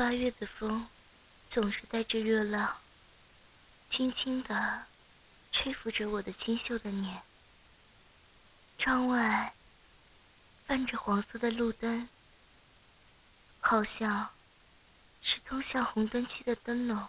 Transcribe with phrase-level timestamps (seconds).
[0.00, 0.88] 八月的风，
[1.50, 2.78] 总是带着热浪，
[3.90, 4.86] 轻轻地
[5.52, 7.20] 吹拂着我的清秀的脸。
[8.78, 9.52] 窗外
[10.66, 12.08] 泛着黄色的路灯，
[13.60, 14.30] 好像
[15.20, 17.06] 是通向红灯区的灯笼，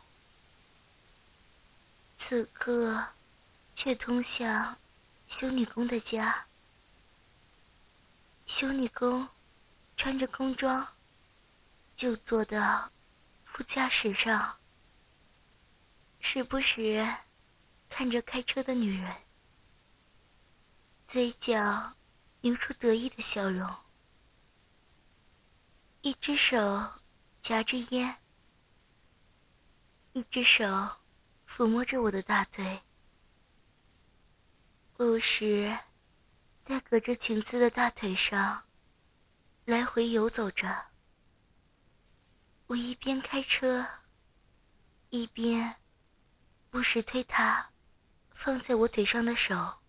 [2.18, 3.08] 此刻
[3.74, 4.78] 却通向
[5.30, 6.46] 修女工的家。
[8.46, 9.30] 修女工
[9.96, 10.86] 穿着工装。
[12.02, 12.92] 就坐到
[13.44, 14.58] 副驾驶上，
[16.20, 17.08] 时不时
[17.90, 19.18] 看着开车的女人，
[21.08, 21.96] 嘴角
[22.40, 23.72] 流出得意的笑容，
[26.02, 26.92] 一只手
[27.40, 28.18] 夹着烟，
[30.14, 30.66] 一只手
[31.48, 32.82] 抚摸着我的大腿，
[34.98, 35.78] 不时
[36.66, 38.64] 在隔着裙子的大腿上
[39.66, 40.90] 来回游走着。
[42.72, 43.86] 我一边开车，
[45.10, 45.76] 一边
[46.70, 47.70] 不时推他
[48.30, 49.82] 放在我腿上的手。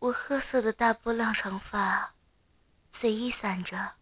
[0.00, 2.16] 我褐色的大波浪长发
[2.90, 3.98] 随意散着，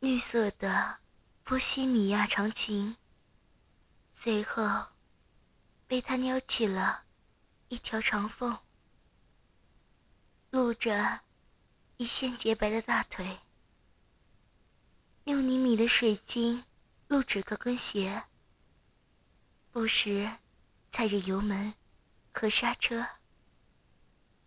[0.00, 0.98] 绿色的
[1.44, 2.94] 波西米亚长裙
[4.14, 4.88] 随后
[5.86, 7.04] 被他撩起了
[7.68, 8.58] 一条长缝，
[10.50, 11.20] 露着
[11.96, 13.40] 一线洁白的大腿。
[15.24, 16.64] 六厘米的水晶
[17.06, 18.24] 露指高跟鞋，
[19.70, 20.38] 不时
[20.90, 21.74] 踩着油门
[22.32, 23.06] 和刹车，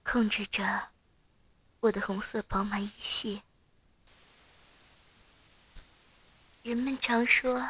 [0.04, 0.90] 控制着
[1.80, 3.44] 我的红色宝马一系。
[6.64, 7.70] 人们常说，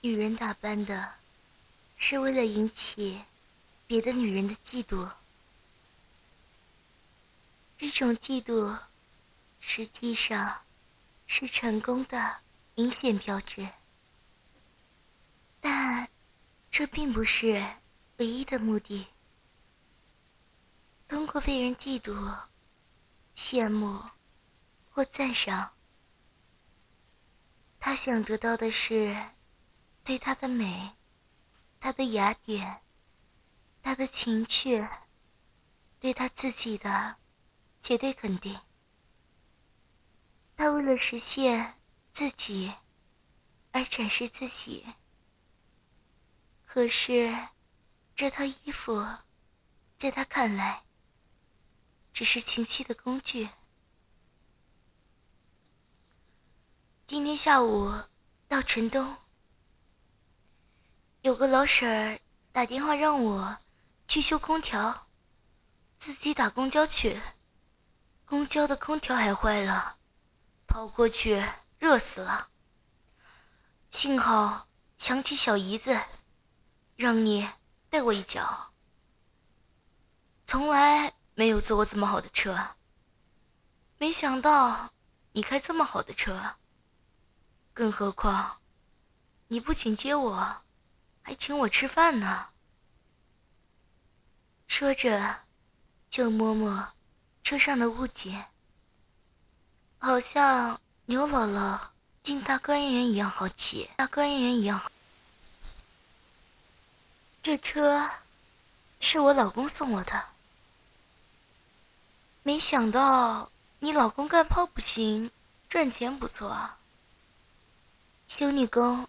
[0.00, 1.16] 女人打扮的
[1.96, 3.22] 是为了引起
[3.86, 5.10] 别的女人的嫉妒，
[7.76, 8.78] 这种嫉妒
[9.60, 10.62] 实际上。
[11.30, 12.38] 是成功的
[12.74, 13.68] 明显标志，
[15.60, 16.08] 但
[16.70, 17.64] 这并不是
[18.16, 19.06] 唯一的目的。
[21.06, 22.38] 通过被人嫉妒、
[23.36, 24.02] 羡慕
[24.90, 25.70] 或赞赏，
[27.78, 29.14] 他想得到的是
[30.02, 30.96] 对他的美、
[31.78, 32.80] 他的雅典、
[33.82, 34.88] 他的情趣、
[36.00, 37.16] 对他自己的
[37.82, 38.58] 绝对肯定。
[40.58, 41.76] 他为了实现
[42.12, 42.74] 自己
[43.70, 44.84] 而展示自己，
[46.66, 47.32] 可是
[48.16, 49.06] 这套衣服
[49.96, 50.82] 在他看来
[52.12, 53.48] 只是情趣的工具。
[57.06, 57.94] 今天下午
[58.48, 59.16] 到城东，
[61.22, 62.18] 有个老婶儿
[62.50, 63.58] 打电话让我
[64.08, 65.06] 去修空调，
[66.00, 67.22] 自己打公交去，
[68.24, 69.97] 公交的空调还坏了。
[70.68, 71.44] 跑过去，
[71.78, 72.50] 热死了。
[73.90, 74.68] 幸好
[74.98, 75.98] 想起小姨子，
[76.94, 77.48] 让你
[77.88, 78.72] 带我一脚。
[80.46, 82.76] 从来没有坐过这么好的车，
[83.96, 84.92] 没想到
[85.32, 86.56] 你开这么好的车。
[87.72, 88.60] 更何况，
[89.48, 90.62] 你不仅接我，
[91.22, 92.50] 还请我吃饭呢。
[94.66, 95.44] 说着，
[96.10, 96.92] 就摸摸
[97.42, 98.52] 车上的物件。
[100.00, 101.78] 好像牛姥姥
[102.22, 104.80] 进大观园一样好骑，大观园一样。
[107.42, 108.08] 这车
[109.00, 110.24] 是我老公送我的，
[112.42, 113.50] 没想到
[113.80, 115.30] 你老公干炮不行，
[115.68, 116.78] 赚钱不错啊。
[118.28, 119.08] 修女工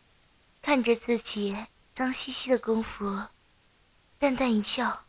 [0.62, 3.22] 看着自己脏兮兮的工服，
[4.18, 5.04] 淡淡一笑。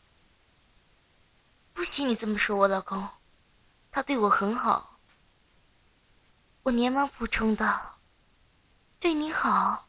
[1.72, 3.08] 不许你这么说我老公，
[3.90, 4.89] 他对我很好。
[6.62, 7.98] 我连忙补充道
[9.00, 9.88] ：“对你好，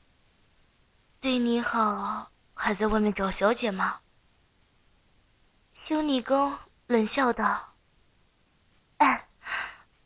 [1.20, 4.00] 对你好，还在外面找小姐吗？”
[5.74, 7.76] 修女工冷笑道
[9.00, 9.28] ：“哎，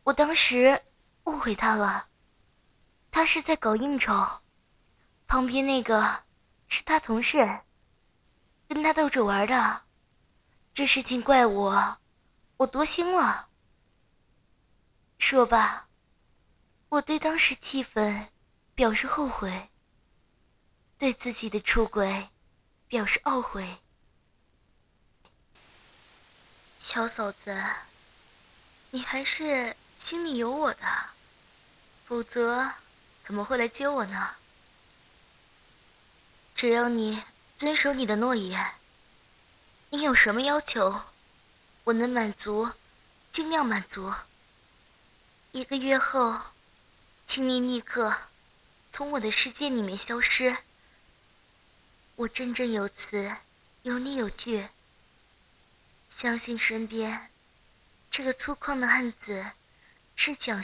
[0.03, 0.81] 我当时
[1.25, 2.07] 误会他了，
[3.11, 4.41] 他是在搞应酬，
[5.27, 6.23] 旁边那个
[6.67, 7.59] 是他同事，
[8.67, 9.83] 跟他逗着玩的，
[10.73, 11.97] 这事情怪我，
[12.57, 13.49] 我多心了。
[15.19, 15.83] 说吧。”
[16.89, 18.27] 我对当时气氛
[18.73, 19.69] 表示后悔，
[20.97, 22.29] 对自己的出轨
[22.87, 23.79] 表示懊悔。
[26.79, 27.61] 小嫂子，
[28.91, 30.85] 你还是心里有我的，
[32.05, 32.71] 否则
[33.23, 34.35] 怎么会来接我呢？
[36.55, 37.23] 只要你
[37.57, 38.75] 遵守你的诺言，
[39.89, 41.01] 你有什么要求，
[41.83, 42.71] 我能满足，
[43.31, 44.13] 尽量满足。
[45.51, 46.39] 一个月后。
[47.27, 48.15] 请你立刻
[48.91, 50.57] 从我的世界里面消失。
[52.15, 53.35] 我振振有词，
[53.81, 54.69] 有理有据。
[56.15, 57.29] 相信身边
[58.09, 59.51] 这个粗犷的汉子
[60.15, 60.63] 是侥